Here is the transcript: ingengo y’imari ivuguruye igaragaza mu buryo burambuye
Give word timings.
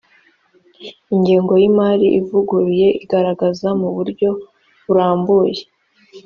ingengo 1.15 1.53
y’imari 1.61 2.07
ivuguruye 2.19 2.87
igaragaza 3.03 3.67
mu 3.79 3.89
buryo 3.95 4.29
burambuye 4.85 5.61